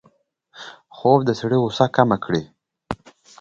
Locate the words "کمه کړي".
1.95-2.43